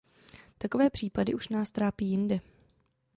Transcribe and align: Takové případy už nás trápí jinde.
Takové 0.57 0.89
případy 0.89 1.33
už 1.33 1.49
nás 1.49 1.71
trápí 1.71 2.05
jinde. 2.09 2.39